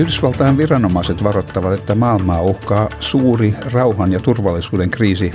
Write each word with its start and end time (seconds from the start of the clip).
Yhdysvaltain 0.00 0.58
viranomaiset 0.58 1.24
varoittavat, 1.24 1.78
että 1.78 1.94
maailmaa 1.94 2.42
uhkaa 2.42 2.88
suuri 3.00 3.54
rauhan 3.72 4.12
ja 4.12 4.20
turvallisuuden 4.20 4.90
kriisi 4.90 5.30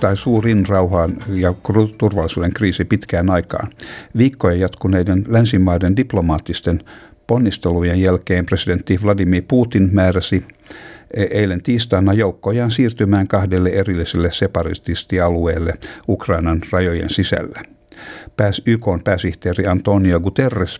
tai 0.00 0.16
suurin 0.16 0.68
rauhan 0.68 1.16
ja 1.28 1.54
turvallisuuden 1.98 2.52
kriisi 2.52 2.84
pitkään 2.84 3.30
aikaan. 3.30 3.70
Viikkoja 4.16 4.56
jatkuneiden 4.56 5.24
länsimaiden 5.28 5.96
diplomaattisten 5.96 6.80
ponnistelujen 7.26 8.00
jälkeen 8.00 8.46
presidentti 8.46 8.98
Vladimir 9.02 9.42
Putin 9.48 9.88
määräsi 9.92 10.44
e- 11.14 11.22
eilen 11.22 11.62
tiistaina 11.62 12.12
joukkojaan 12.12 12.70
siirtymään 12.70 13.28
kahdelle 13.28 13.68
erilliselle 13.70 14.32
separatistialueelle 14.32 15.72
Ukrainan 16.08 16.60
rajojen 16.72 17.10
sisällä 17.10 17.73
pääs, 18.36 18.62
YK 18.66 18.86
pääsihteeri 19.04 19.66
Antonio 19.66 20.20
Guterres 20.20 20.76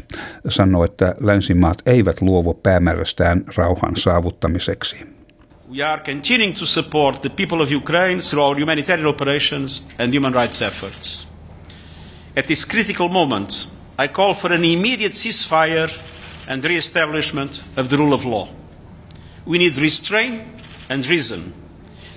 sanoi, 0.49 0.85
että 0.85 1.15
länsimaat 1.21 1.83
eivät 1.87 2.21
luovu 2.21 2.55
päämäärästään 2.55 3.45
rauhan 3.57 3.97
saavuttamiseksi. 3.97 4.97
We 5.77 5.83
are 5.83 6.03
continuing 6.03 6.55
to 6.59 6.67
support 6.67 7.23
the 7.23 7.31
people 7.31 7.63
of 7.63 7.73
Ukraine 7.73 8.21
through 8.21 8.47
our 8.47 8.61
humanitarian 8.61 9.09
operations 9.09 9.87
and 9.99 10.15
human 10.15 10.35
rights 10.35 10.63
efforts. 10.63 11.29
At 12.37 12.47
this 12.47 12.67
critical 12.67 13.09
moment, 13.09 13.69
I 14.05 14.09
call 14.09 14.35
for 14.35 14.53
an 14.53 14.65
immediate 14.65 15.15
ceasefire 15.15 15.91
and 16.49 16.65
re-establishment 16.65 17.63
of 17.77 17.89
the 17.89 17.97
rule 17.97 18.13
of 18.13 18.25
law. 18.25 18.49
We 19.47 19.59
need 19.59 19.79
restraint 19.79 20.43
and 20.89 21.07
reason. 21.07 21.55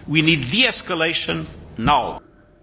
We 0.07 0.21
need 0.21 0.39
de-escalation 0.51 1.45
now. 1.77 2.19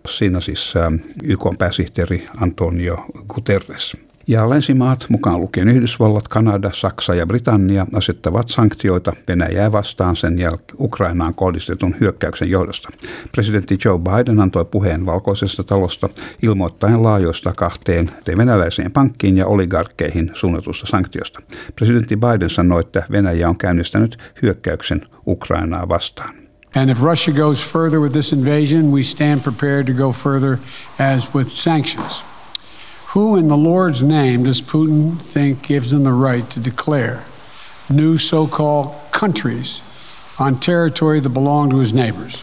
Siinä 0.09 0.41
siis 0.41 0.75
YK 1.23 1.41
pääsihteeri 1.59 2.29
Antonio 2.41 3.07
Guterres. 3.29 3.97
Ja 4.27 4.51
länsimaat, 4.51 5.07
mukaan 5.09 5.41
lukien 5.41 5.69
Yhdysvallat, 5.69 6.29
Kanada, 6.29 6.71
Saksa 6.73 7.15
ja 7.15 7.27
Britannia, 7.27 7.87
asettavat 7.93 8.49
sanktioita 8.49 9.13
Venäjää 9.29 9.73
vastaan 9.73 10.17
sen 10.17 10.39
ja 10.39 10.53
Ukrainaan 10.79 11.35
kohdistetun 11.35 11.95
hyökkäyksen 12.01 12.51
johdosta. 12.51 12.89
Presidentti 13.33 13.79
Joe 13.85 13.99
Biden 13.99 14.41
antoi 14.41 14.65
puheen 14.65 15.07
valkoisesta 15.07 15.65
talosta 15.65 16.09
ilmoittaen 16.43 17.03
laajoista 17.03 17.53
kahteen 17.57 18.11
venäläiseen 18.37 18.93
pankkiin 18.93 19.37
ja 19.37 19.47
oligarkkeihin 19.47 20.31
suunnatusta 20.33 20.87
sanktiosta. 20.87 21.41
Presidentti 21.77 22.17
Biden 22.17 22.51
sanoi, 22.51 22.81
että 22.81 23.03
Venäjä 23.11 23.49
on 23.49 23.59
käynnistänyt 23.59 24.19
hyökkäyksen 24.43 25.01
Ukrainaa 25.27 25.89
vastaan. 25.89 26.44
And 26.75 26.91
if 26.91 27.03
Russia 27.03 27.31
goes 27.31 27.61
further 27.61 28.01
with 28.01 28.13
this 28.13 28.33
invasion, 28.33 28.91
we 28.91 29.05
stand 29.05 29.45
prepared 29.45 29.87
to 29.87 29.93
go 29.93 30.11
further 30.11 30.59
as 30.99 31.33
with 31.33 31.51
sanctions. 31.51 32.23
Who 33.09 33.37
in 33.37 33.47
the 33.47 33.57
Lord's 33.57 34.03
name 34.03 34.43
does 34.43 34.61
Putin 34.61 35.21
think 35.21 35.63
gives 35.63 35.93
him 35.93 36.03
the 36.03 36.13
right 36.13 36.49
to 36.51 36.59
declare 36.59 37.25
new 37.89 38.19
so 38.19 38.49
called 38.49 38.97
countries 39.13 39.81
on 40.39 40.59
territory 40.59 41.21
that 41.21 41.29
belong 41.29 41.71
to 41.71 41.79
his 41.79 41.93
neighbors? 41.93 42.43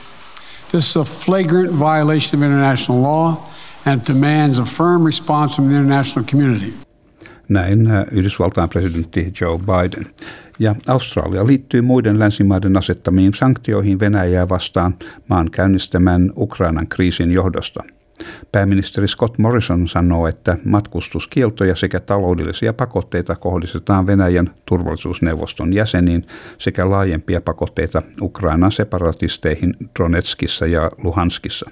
This 0.71 0.89
is 0.89 0.95
a 0.95 1.03
flagrant 1.03 1.71
violation 1.71 2.39
of 2.39 2.43
international 2.43 3.01
law 3.01 3.49
and 3.83 4.05
demands 4.05 4.59
a 4.59 4.65
firm 4.65 5.03
response 5.03 5.55
from 5.55 5.67
the 5.67 5.75
international 5.75 6.23
community. 6.23 6.73
Näin 7.51 7.91
äh, 7.91 8.05
Yhdysvaltain 8.11 8.69
presidentti 8.69 9.33
Joe 9.41 9.59
Biden. 9.59 10.05
Ja 10.59 10.75
Australia 10.87 11.47
liittyy 11.47 11.81
muiden 11.81 12.19
länsimaiden 12.19 12.77
asettamiin 12.77 13.33
sanktioihin 13.33 13.99
Venäjää 13.99 14.49
vastaan 14.49 14.95
maan 15.27 15.51
käynnistämän 15.51 16.31
Ukrainan 16.37 16.87
kriisin 16.87 17.31
johdosta. 17.31 17.83
Pääministeri 18.51 19.07
Scott 19.07 19.37
Morrison 19.37 19.87
sanoo, 19.87 20.27
että 20.27 20.57
matkustuskieltoja 20.65 21.75
sekä 21.75 21.99
taloudellisia 21.99 22.73
pakotteita 22.73 23.35
kohdistetaan 23.35 24.07
Venäjän 24.07 24.51
turvallisuusneuvoston 24.65 25.73
jäseniin 25.73 26.23
sekä 26.57 26.89
laajempia 26.89 27.41
pakotteita 27.41 28.01
Ukrainan 28.21 28.71
separatisteihin 28.71 29.73
Donetskissa 29.99 30.65
ja 30.65 30.91
Luhanskissa. 31.03 31.71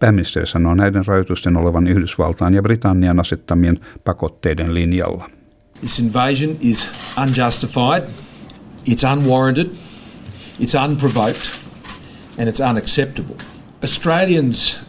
Pääministeri 0.00 0.46
sanoo 0.46 0.74
näiden 0.74 1.06
rajoitusten 1.06 1.56
olevan 1.56 1.86
Yhdysvaltain 1.86 2.54
ja 2.54 2.62
Britannian 2.62 3.20
asettamien 3.20 3.80
pakotteiden 4.04 4.74
linjalla. 4.74 5.30
This 5.80 5.98
invasion 5.98 6.56
is 6.60 6.88
unjustified, 7.22 8.02
it's 8.86 9.12
unwarranted, 9.12 9.66
it's 10.60 10.74
unprovoked, 10.88 11.42
and 12.38 12.48
it's 12.48 12.70
unacceptable. 12.70 13.36
Australians 13.82 14.87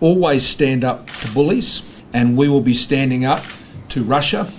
always 0.00 0.46
stand 0.46 0.84
up 0.84 1.06
to 1.06 1.32
bullies, 1.32 1.82
and 2.12 2.36
we 2.36 2.48
will 2.48 2.60
be 2.60 2.74
standing 2.74 3.24
up 3.24 3.44
to 3.90 4.02
Russia 4.02 4.50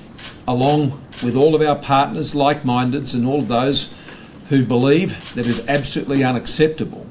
along 0.47 0.99
with 1.23 1.35
all 1.35 1.55
of 1.55 1.61
our 1.61 1.75
partners, 1.75 2.33
like 2.33 2.63
mindeds, 2.63 3.13
and 3.13 3.25
all 3.25 3.39
of 3.39 3.47
those 3.47 3.89
who 4.49 4.65
believe 4.65 5.33
that 5.35 5.45
it 5.45 5.49
is 5.49 5.63
absolutely 5.67 6.23
unacceptable 6.23 7.05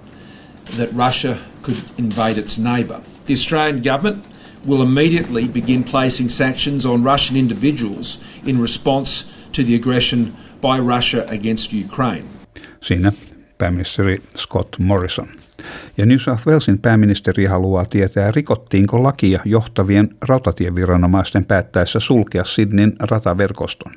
that 0.77 0.93
Russia 0.93 1.39
could 1.63 1.79
invade 1.99 2.39
its 2.39 2.59
neighbour. 2.59 3.01
The 3.27 3.35
Australian 3.35 3.83
government 3.83 4.25
will 4.67 4.83
immediately 4.83 5.49
begin 5.49 5.85
placing 5.85 6.29
sanctions 6.29 6.85
on 6.85 7.03
Russian 7.03 7.37
individuals 7.37 8.19
in 8.45 8.61
response 8.61 9.25
to 9.53 9.65
the 9.65 9.75
aggression 9.75 10.37
by 10.61 10.79
Russia 10.79 11.27
against 11.29 11.73
Ukraine. 11.73 12.25
Siinä 12.81 13.13
pääministeri 13.59 14.23
Scott 14.37 14.79
Morrison. 14.79 15.29
Ja 15.97 16.07
New 16.07 16.19
South 16.19 16.47
Walesin 16.47 16.79
pääministeri 16.79 17.45
haluaa 17.45 17.85
tietää, 17.85 18.33
rikottiinko 18.33 19.03
lakia 19.03 19.41
johtavien 19.45 20.09
rautatieviranomaisten 20.29 21.45
päättäessä 21.45 22.01
sulkea 22.01 22.45
Sydneyn 22.45 22.93
rataverkoston. 23.01 23.93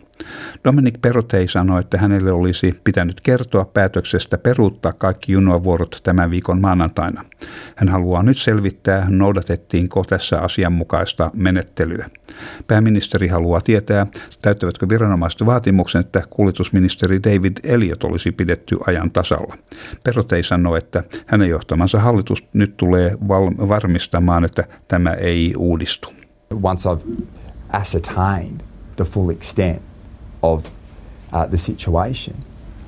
Dominic 0.66 1.01
Perotei 1.01 1.47
sanoi, 1.47 1.79
että 1.79 1.97
hänelle 1.97 2.31
olisi 2.31 2.79
pitänyt 2.84 3.22
kertoa 3.22 3.66
päätöksestä 3.66 4.38
peruuttaa 4.38 4.94
kaikki 4.94 5.31
junavuorot 5.31 6.00
tämän 6.03 6.31
viikon 6.31 6.62
maanantaina. 6.62 7.25
Hän 7.75 7.90
haluaa 7.90 8.24
nyt 8.24 8.38
selvittää, 8.38 9.06
noudatettiinko 9.09 10.03
tässä 10.03 10.41
asianmukaista 10.41 11.31
menettelyä. 11.34 12.09
Pääministeri 12.68 13.28
haluaa 13.28 13.62
tietää, 13.62 14.07
täyttävätkö 14.41 14.90
viranomaiset 14.90 15.45
vaatimuksen, 15.45 16.00
että 16.00 16.22
kuljetusministeri 16.30 17.24
David 17.24 17.57
Elliot 17.63 18.03
olisi 18.03 18.31
pidetty 18.31 18.78
ajan 18.88 19.12
tasalla. 19.12 19.57
Perotei 20.03 20.44
sanoi, 20.44 20.78
että 20.78 21.03
hänen 21.25 21.50
johtamansa 21.53 22.00
hallitus 22.00 22.44
nyt 22.53 22.78
tulee 22.78 23.18
val- 23.28 23.69
varmistamaan, 23.69 24.46
että 24.46 24.64
tämä 24.88 25.14
ei 25.14 25.53
uudistu. 25.58 26.14
Once 26.64 26.90
I've 26.90 27.24
ascertained 27.69 28.62
the 28.96 29.06
full 29.06 29.30
extent 29.30 29.81
of 30.42 30.66
uh, 30.66 31.50
the 31.50 31.58
situation, 31.58 32.36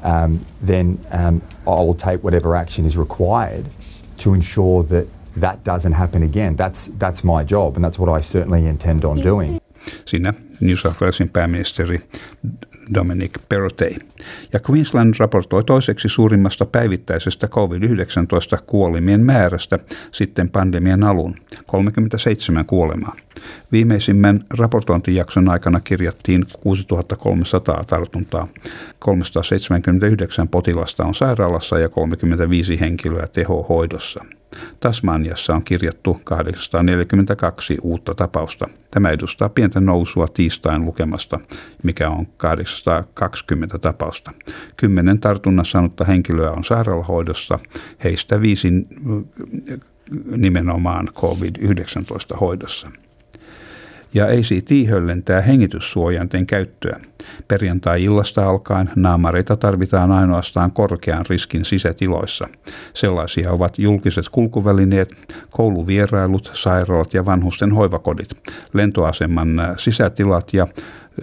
um, 0.03 0.39
then 0.65 0.99
um, 1.13 1.41
I 1.67 1.85
will 1.85 1.93
take 1.93 2.17
whatever 2.23 2.55
action 2.55 2.87
is 2.87 2.97
required 2.97 3.65
to 4.23 4.33
ensure 4.33 4.87
that 4.87 5.07
that 5.39 5.59
doesn't 5.65 5.93
happen 5.93 6.23
again. 6.23 6.55
That's, 6.55 6.91
that's 6.99 7.23
my 7.23 7.43
job, 7.49 7.75
and 7.75 7.83
that's 7.85 7.99
what 7.99 8.19
I 8.19 8.23
certainly 8.23 8.69
intend 8.69 9.03
on 9.03 9.23
doing. 9.23 9.59
Siinä 10.05 10.33
New 10.61 10.77
South 10.77 11.01
Walesin 11.01 11.29
pääministeri 11.29 11.99
Dominic 12.93 13.31
Perrottet. 13.49 14.05
Ja 14.53 14.59
Queensland 14.69 15.13
raportoi 15.19 15.63
toiseksi 15.63 16.09
suurimmasta 16.09 16.65
päivittäisestä 16.65 17.47
COVID-19 17.47 18.61
kuolimien 18.65 19.21
määrästä 19.21 19.79
sitten 20.11 20.49
pandemian 20.49 21.03
alun, 21.03 21.35
37 21.65 22.65
kuolemaa. 22.65 23.15
Viimeisimmän 23.71 24.39
raportointijakson 24.57 25.49
aikana 25.49 25.79
kirjattiin 25.79 26.45
6300 26.59 27.83
tartuntaa. 27.83 28.47
379 28.99 30.47
potilasta 30.47 31.05
on 31.05 31.15
sairaalassa 31.15 31.79
ja 31.79 31.89
35 31.89 32.79
henkilöä 32.79 33.27
tehohoidossa. 33.27 34.25
Tasmaniassa 34.79 35.53
on 35.53 35.63
kirjattu 35.63 36.21
842 36.23 37.77
uutta 37.81 38.15
tapausta. 38.15 38.67
Tämä 38.91 39.09
edustaa 39.09 39.49
pientä 39.49 39.79
nousua 39.79 40.27
tiistain 40.27 40.85
lukemasta, 40.85 41.39
mikä 41.83 42.09
on 42.09 42.27
820 42.37 43.79
tapausta. 43.79 44.31
Kymmenen 44.77 45.19
tartunnan 45.19 45.65
saanutta 45.65 46.05
henkilöä 46.05 46.51
on 46.51 46.63
sairaalahoidossa, 46.63 47.59
heistä 48.03 48.41
viisi 48.41 48.69
nimenomaan 50.37 51.07
COVID-19 51.07 52.37
hoidossa. 52.39 52.91
Ja 54.15 54.25
ACT 54.25 54.89
höllentää 54.89 55.41
hengityssuojanten 55.41 56.45
käyttöä. 56.45 56.99
Perjantai-illasta 57.47 58.49
alkaen 58.49 58.89
naamareita 58.95 59.57
tarvitaan 59.57 60.11
ainoastaan 60.11 60.71
korkean 60.71 61.25
riskin 61.29 61.65
sisätiloissa. 61.65 62.47
Sellaisia 62.93 63.51
ovat 63.51 63.79
julkiset 63.79 64.29
kulkuvälineet, 64.29 65.35
kouluvierailut, 65.49 66.51
sairaalat 66.53 67.13
ja 67.13 67.25
vanhusten 67.25 67.71
hoivakodit, 67.71 68.29
lentoaseman 68.73 69.75
sisätilat 69.77 70.53
ja 70.53 70.67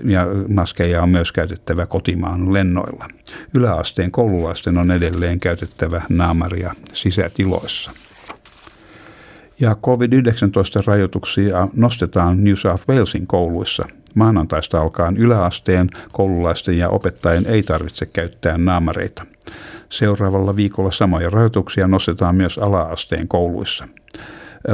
ja 0.05 0.27
maskeja 0.49 1.03
on 1.03 1.09
myös 1.09 1.33
käytettävä 1.33 1.87
kotimaan 1.87 2.53
lennoilla. 2.53 3.09
Yläasteen 3.55 4.11
koululaisten 4.11 4.79
on 4.79 4.91
edelleen 4.91 5.41
käytettävä 5.41 6.03
naamaria 6.09 6.75
sisätiloissa. 6.93 7.91
Ja 9.61 9.77
COVID-19-rajoituksia 9.83 11.69
nostetaan 11.77 12.45
New 12.45 12.55
South 12.55 12.89
Walesin 12.89 13.27
kouluissa. 13.27 13.85
Maanantaista 14.15 14.81
alkaen 14.81 15.17
yläasteen 15.17 15.91
koululaisten 16.13 16.79
ja 16.79 16.89
opettajien 16.89 17.47
ei 17.47 17.63
tarvitse 17.63 18.07
käyttää 18.07 18.59
naamareita. 18.59 19.27
Seuraavalla 19.89 20.57
viikolla 20.57 20.91
samoja 20.91 21.31
rajoituksia 21.31 21.89
nostetaan 21.89 22.35
myös 22.35 22.59
ala-asteen 22.59 23.29
kouluissa 23.29 23.89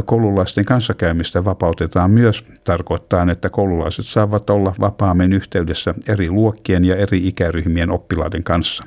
koululaisten 0.05 0.65
kanssakäymistä 0.65 1.45
vapautetaan 1.45 2.11
myös 2.11 2.45
tarkoittaa, 2.65 3.27
että 3.31 3.51
koululaiset 3.51 4.07
saavat 4.07 4.51
olla 4.51 4.75
vapaammin 4.81 5.33
yhteydessä 5.33 5.95
eri 6.09 6.31
luokkien 6.31 6.85
ja 6.85 6.97
eri 6.97 7.29
ikäryhmien 7.29 7.91
oppilaiden 7.91 8.45
kanssa. 8.45 8.85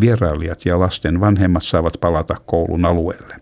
Vierailijat 0.00 0.66
ja 0.66 0.80
lasten 0.80 1.20
vanhemmat 1.20 1.62
saavat 1.62 1.98
palata 2.00 2.34
koulun 2.46 2.84
alueelle. 2.84 3.34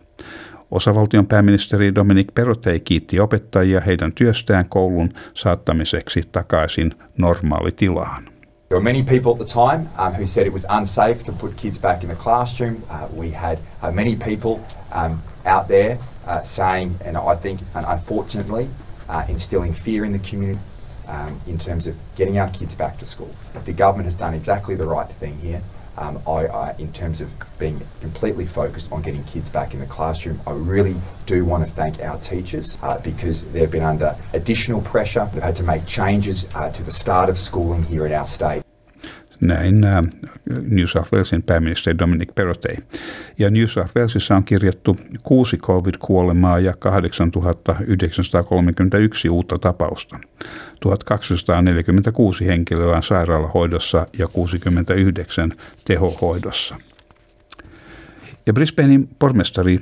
Osavaltion 0.73 1.27
pääministeri 1.27 1.95
Dominic 1.95 2.29
Perrottet 2.35 2.83
kiitti 2.85 3.21
opettajia 3.21 3.81
heidän 3.81 4.13
työstään 4.15 4.69
koulun 4.69 5.11
saattamiseksi 5.35 6.23
takaisin 6.33 6.95
normaalitilaan. 7.19 8.25
There 8.25 8.81
were 8.81 8.93
many 8.93 9.03
people 9.03 9.33
at 9.33 9.39
the 9.39 9.47
time 9.47 9.89
um, 9.99 10.13
who 10.15 10.27
said 10.27 10.47
it 10.47 10.53
was 10.53 10.67
unsafe 10.79 11.25
to 11.25 11.33
put 11.33 11.53
kids 11.57 11.81
back 11.81 12.03
in 12.03 12.09
the 12.09 12.17
classroom. 12.25 12.77
Uh, 12.91 13.19
we 13.19 13.31
had 13.31 13.59
uh, 13.83 13.95
many 13.95 14.17
people 14.17 14.61
um, 15.03 15.19
out 15.45 15.67
there 15.69 15.99
uh, 16.27 16.43
saying, 16.43 16.91
and 17.05 17.17
I 17.17 17.37
think, 17.43 17.61
and 17.75 17.87
unfortunately, 17.89 18.69
uh, 19.09 19.25
instilling 19.29 19.75
fear 19.75 20.05
in 20.07 20.13
the 20.13 20.31
community 20.31 20.61
um, 21.09 21.41
in 21.47 21.59
terms 21.59 21.87
of 21.87 21.95
getting 22.17 22.41
our 22.41 22.51
kids 22.59 22.77
back 22.77 22.99
to 22.99 23.07
school. 23.07 23.31
The 23.65 23.73
government 23.73 24.07
has 24.07 24.19
done 24.19 24.37
exactly 24.37 24.77
the 24.77 24.87
right 24.87 25.13
thing 25.21 25.37
here. 25.43 25.61
Um, 25.99 26.21
I, 26.27 26.47
I, 26.47 26.75
in 26.79 26.93
terms 26.93 27.21
of 27.21 27.31
being 27.59 27.81
completely 28.01 28.47
focused 28.47 28.91
on 28.93 29.03
getting 29.03 29.25
kids 29.25 29.51
back 29.51 29.75
in 29.75 29.81
the 29.81 29.87
classroom, 29.87 30.41
I 30.47 30.53
really 30.53 30.97
do 31.27 31.45
want 31.45 31.65
to 31.65 31.71
thank 31.71 32.01
our 32.01 32.19
teachers 32.19 32.79
uh, 32.83 32.99
because 33.01 33.45
they've 33.53 33.71
been 33.71 33.83
under 33.83 34.17
additional 34.33 34.81
pressure. 34.81 35.29
They've 35.33 35.43
had 35.43 35.57
to 35.57 35.65
make 35.65 35.87
changes 35.87 36.49
uh, 36.55 36.71
to 36.71 36.83
the 36.83 36.93
start 36.93 37.29
of 37.29 37.39
schooling 37.39 37.83
here 37.83 38.07
in 38.07 38.13
our 38.13 38.27
state. 38.27 38.63
Näin 39.43 39.85
äh, 39.85 40.03
New 40.71 40.87
South 40.87 41.13
Walesin 41.13 41.43
pääministeri 41.43 41.99
Dominic 41.99 42.35
Perrottet. 42.35 43.01
Ja 43.39 43.51
New 43.51 43.67
South 43.67 43.97
Walesissa 43.97 44.37
on 44.37 44.45
kirjattu 44.45 44.97
kuusi 45.23 45.57
COVID-kuolemaa 45.57 46.59
ja 46.59 46.75
8931 46.79 49.29
uutta 49.29 49.59
tapausta. 49.59 50.19
1246 50.81 52.47
henkilöä 52.47 52.97
on 52.97 53.03
sairaalahoidossa 53.03 54.07
ja 54.19 54.29
69 54.29 55.53
tehohoidossa. 55.85 56.77
Ja 58.47 58.53
Brisbanein 58.53 59.09
pormestari 59.19 59.79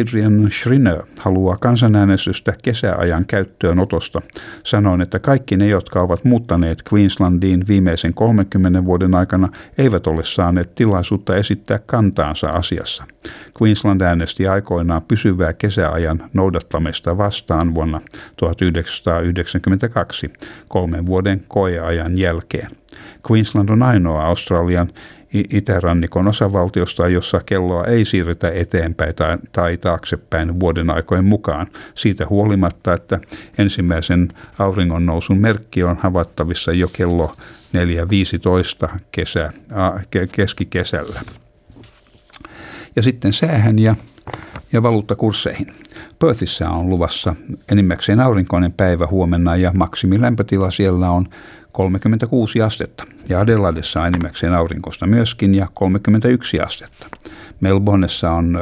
Adrian 0.00 0.50
Schrinner 0.50 1.02
haluaa 1.18 1.56
kansanäänestystä 1.56 2.54
kesäajan 2.62 3.26
käyttöönotosta. 3.26 4.22
Sanoin, 4.62 5.00
että 5.00 5.18
kaikki 5.18 5.56
ne, 5.56 5.66
jotka 5.66 6.00
ovat 6.00 6.24
muuttaneet 6.24 6.82
Queenslandiin 6.92 7.64
viimeisen 7.68 8.14
30 8.14 8.84
vuoden 8.84 9.14
aikana, 9.14 9.48
eivät 9.78 10.06
ole 10.06 10.24
saaneet 10.24 10.74
tilaisuutta 10.74 11.36
esittää 11.36 11.78
kantaansa 11.86 12.50
asiassa. 12.50 13.04
Queensland 13.62 14.00
äänesti 14.00 14.46
aikoinaan 14.46 15.02
pysyvää 15.02 15.52
kesäajan 15.52 16.30
noudattamista 16.32 17.18
vastaan 17.18 17.74
vuonna 17.74 18.00
1992, 18.36 20.30
kolmen 20.68 21.06
vuoden 21.06 21.42
koeajan 21.48 22.18
jälkeen. 22.18 22.70
Queensland 23.30 23.68
on 23.68 23.82
ainoa 23.82 24.24
Australian 24.24 24.88
itärannikon 25.34 26.28
osavaltiosta, 26.28 27.08
jossa 27.08 27.40
kelloa 27.46 27.84
ei 27.84 28.04
siirretä 28.04 28.50
eteenpäin 28.50 29.14
tai, 29.14 29.38
tai 29.52 29.76
taaksepäin 29.76 30.60
vuoden 30.60 30.90
aikojen 30.90 31.24
mukaan. 31.24 31.66
Siitä 31.94 32.26
huolimatta, 32.30 32.94
että 32.94 33.20
ensimmäisen 33.58 34.28
auringon 34.58 35.06
nousun 35.06 35.38
merkki 35.38 35.84
on 35.84 35.96
havaittavissa 35.96 36.72
jo 36.72 36.88
kello 36.92 37.32
4.15 38.86 38.96
kesä, 39.12 39.52
keskikesällä. 40.32 41.20
Ja 42.96 43.02
sitten 43.02 43.32
säähän 43.32 43.78
ja, 43.78 43.94
ja 44.72 44.82
valuuttakursseihin. 44.82 45.74
Perthissä 46.18 46.70
on 46.70 46.90
luvassa 46.90 47.36
enimmäkseen 47.72 48.20
aurinkoinen 48.20 48.72
päivä 48.72 49.06
huomenna 49.06 49.56
ja 49.56 49.72
maksimilämpötila 49.74 50.70
siellä 50.70 51.10
on 51.10 51.28
36 51.72 52.62
astetta 52.62 53.04
ja 53.28 53.40
Adelaidessa 53.40 54.00
on 54.00 54.06
enimmäkseen 54.06 54.54
aurinkosta 54.54 55.06
myöskin 55.06 55.54
ja 55.54 55.68
31 55.74 56.60
astetta. 56.60 57.06
Melbourneessa 57.60 58.30
on 58.30 58.58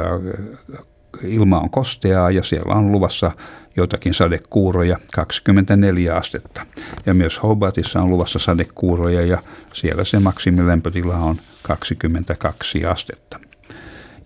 ilma 1.23 1.59
on 1.59 1.69
kosteaa 1.69 2.31
ja 2.31 2.43
siellä 2.43 2.73
on 2.73 2.91
luvassa 2.91 3.31
joitakin 3.75 4.13
sadekuuroja 4.13 4.97
24 5.13 6.15
astetta. 6.15 6.65
Ja 7.05 7.13
myös 7.13 7.43
Hobartissa 7.43 8.01
on 8.01 8.09
luvassa 8.09 8.39
sadekuuroja 8.39 9.25
ja 9.25 9.37
siellä 9.73 10.03
se 10.03 10.19
maksimilämpötila 10.19 11.15
on 11.15 11.35
22 11.63 12.85
astetta. 12.85 13.39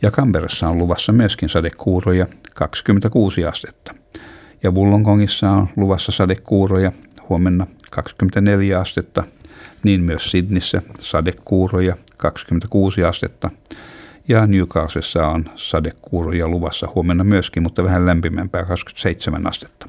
Ja 0.01 0.12
Canberrassa 0.12 0.69
on 0.69 0.77
luvassa 0.77 1.12
myöskin 1.12 1.50
sadekuuroja 1.50 2.25
26 2.53 3.45
astetta. 3.45 3.95
Ja 4.63 4.71
Wollongongissa 4.71 5.51
on 5.51 5.68
luvassa 5.75 6.12
sadekuuroja 6.12 6.92
huomenna 7.30 7.68
24 7.89 8.80
astetta, 8.80 9.24
niin 9.83 10.01
myös 10.01 10.31
Sydnissä 10.31 10.81
sadekuuroja 11.00 11.95
26 12.18 13.03
astetta. 13.03 13.50
Ja 14.27 14.47
Newcastlessa 14.47 15.27
on 15.27 15.45
sadekuuroja 15.56 16.48
luvassa 16.48 16.88
huomenna 16.95 17.24
myöskin, 17.24 17.63
mutta 17.63 17.83
vähän 17.83 18.06
lämpimämpää 18.06 18.63
27 18.63 19.48
astetta. 19.48 19.88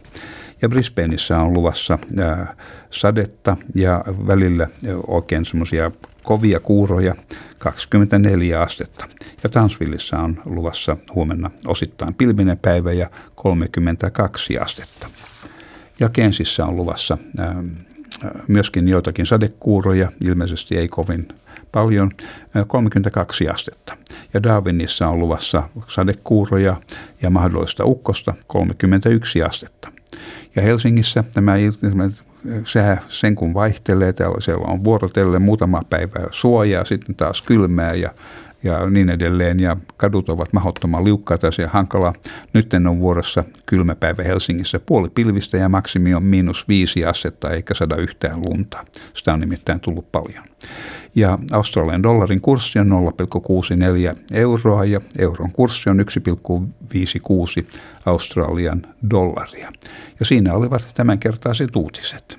Ja 0.63 0.69
Brisbaneissa 0.69 1.39
on 1.39 1.53
luvassa 1.53 1.99
ää, 2.19 2.57
sadetta 2.91 3.57
ja 3.75 4.05
välillä 4.27 4.67
oikein 5.07 5.45
semmoisia 5.45 5.91
kovia 6.27 6.61
kuuroja 6.61 7.15
24 7.59 8.61
astetta. 8.63 9.09
Ja 9.43 9.49
Townsvilleissa 9.49 10.19
on 10.19 10.43
luvassa 10.45 10.97
huomenna 11.15 11.51
osittain 11.67 12.15
pilvinen 12.15 12.59
päivä 12.59 12.93
ja 12.93 13.11
32 13.35 14.59
astetta. 14.59 15.07
Ja 16.01 16.09
Kensissä 16.09 16.65
on 16.67 16.77
luvassa 16.77 17.19
myöskin 18.49 18.89
joitakin 18.89 19.27
sadekuuroja, 19.27 20.13
ilmeisesti 20.25 20.79
ei 20.79 20.89
kovin 20.89 21.29
paljon, 21.73 22.11
32 22.67 23.49
astetta. 23.49 23.97
Ja 24.35 24.43
Darwinissa 24.43 25.09
on 25.09 25.19
luvassa 25.19 25.63
sadekuuroja 25.89 26.77
ja 27.23 27.31
mahdollista 27.31 27.85
ukkosta 27.85 28.35
31 28.47 29.43
astetta. 29.43 29.93
Ja 30.57 30.63
Helsingissä 30.63 31.25
tämä 31.33 31.57
sää 32.65 33.03
sen 33.09 33.35
kun 33.35 33.55
vaihtelee, 33.55 34.15
siellä 34.39 34.65
on 34.67 34.85
vuorotellen 34.85 35.43
muutama 35.43 35.83
päivä 35.91 36.27
suojaa, 36.31 36.85
sitten 36.85 37.15
taas 37.15 37.43
kylmää 37.43 37.95
ja 37.95 38.11
ja 38.63 38.91
niin 38.91 39.11
edelleen. 39.11 39.61
Ja 39.61 39.77
kadut 39.97 40.29
ovat 40.29 40.53
mahdottoman 40.53 41.05
liukkaita 41.05 41.47
ja 41.59 41.69
hankala. 41.69 42.13
Nyt 42.53 42.75
on 42.75 42.99
vuorossa 43.01 43.45
kylmä 43.67 43.95
päivä 43.95 44.23
Helsingissä. 44.23 44.81
Puoli 44.81 45.09
pilvistä 45.09 45.57
ja 45.57 45.69
maksimi 45.69 46.15
on 46.15 46.23
miinus 46.23 46.69
viisi 46.69 47.05
astetta 47.05 47.51
eikä 47.51 47.75
sada 47.75 47.97
yhtään 47.97 48.43
lunta. 48.47 48.85
Sitä 49.15 49.33
on 49.33 49.41
nimittäin 49.41 49.81
tullut 49.81 50.13
paljon. 50.13 50.45
Ja 51.15 51.39
Australian 51.53 52.03
dollarin 52.03 52.41
kurssi 52.41 52.79
on 52.79 52.91
0,64 54.13 54.19
euroa 54.33 54.85
ja 54.85 55.01
euron 55.19 55.53
kurssi 55.53 55.91
on 55.91 56.01
1,56 56.01 57.67
Australian 58.07 58.83
dollaria. 59.11 59.73
Ja 60.21 60.27
siinä 60.27 60.55
olivat 60.55 60.89
tämänkertaiset 60.95 61.77
uutiset. 61.77 62.39